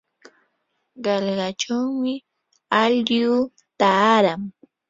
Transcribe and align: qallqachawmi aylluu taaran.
qallqachawmi 1.03 2.13
aylluu 2.79 3.35
taaran. 3.79 4.41